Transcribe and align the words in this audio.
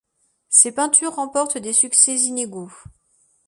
Ses 0.49 0.71
peintures 0.71 1.13
remportent 1.13 1.59
des 1.59 1.73
succès 1.73 2.15
inégaux. 2.15 2.71